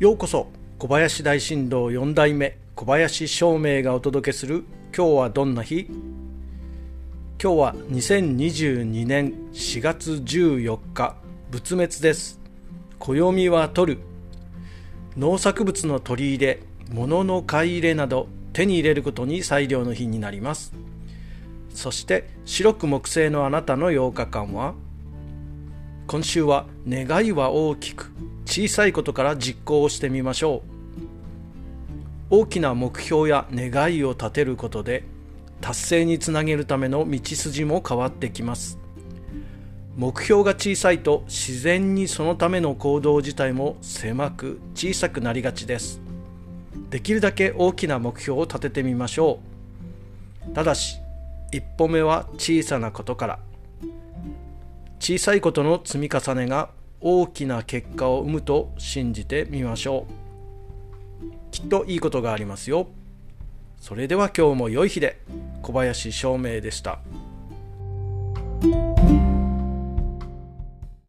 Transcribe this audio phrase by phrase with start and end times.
[0.00, 0.48] ようこそ
[0.80, 5.86] 小林大震動4代目小林照明がお届けする今日はどんな日？
[7.40, 11.14] 今日は2022年4月14日
[11.52, 12.40] 仏滅です。
[12.98, 14.00] 暦は取る。
[15.16, 20.74] 農作物の取り入れ物の買い入れなど手に入れることに裁量の日になります。
[21.70, 24.74] そして白く木星のあなたの8日間は
[26.08, 28.10] 今週は願いは大きく
[28.56, 30.62] 小さいことから実行をしてみましょ
[32.30, 32.36] う。
[32.42, 35.02] 大きな目標や願いを立てることで
[35.60, 38.78] 達成につなげるための道筋も変わってきます。
[39.96, 46.00] 目標が小さいと自然にそのための行動自体も狭く小さくなりがちです。
[46.90, 49.40] できるだけ大きな目標を立ててみましょ
[50.48, 50.54] う。
[50.54, 51.00] ただし
[51.50, 53.38] 一歩目は小さなことから。
[55.00, 56.70] 小さいことの積み重ねが
[57.06, 61.32] 大きな結果を生むと信じてみましょう。
[61.50, 62.86] きっといいことがありますよ。
[63.78, 65.20] それでは今日も良い日で。
[65.60, 67.00] 小林照明でした。